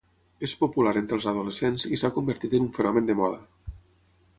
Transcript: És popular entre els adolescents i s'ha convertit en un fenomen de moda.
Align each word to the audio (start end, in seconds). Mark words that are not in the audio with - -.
És 0.45 0.53
popular 0.61 0.93
entre 1.01 1.19
els 1.21 1.27
adolescents 1.33 1.87
i 1.93 2.01
s'ha 2.03 2.13
convertit 2.19 2.57
en 2.61 2.67
un 2.69 2.77
fenomen 2.79 3.13
de 3.13 3.19
moda. 3.23 3.41